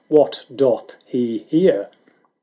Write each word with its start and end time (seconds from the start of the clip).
—what 0.07 0.45
doth 0.55 0.95
he 1.05 1.45
here?" 1.47 1.87